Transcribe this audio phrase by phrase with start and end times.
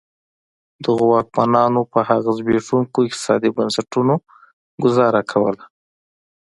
[0.83, 4.13] دغو واکمنانو په هغه زبېښونکو اقتصادي بنسټونو
[4.83, 5.63] ګوزاره کوله.